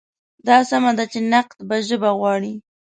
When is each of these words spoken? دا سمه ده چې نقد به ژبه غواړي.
دا 0.47 0.57
سمه 0.69 0.91
ده 0.97 1.05
چې 1.11 1.19
نقد 1.33 1.57
به 1.69 1.75
ژبه 1.87 2.09
غواړي. 2.19 2.53